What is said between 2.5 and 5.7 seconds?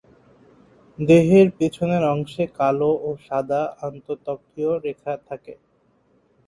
কালো ও সাদা আন্তঃত্বকীয় রেখা থাকে।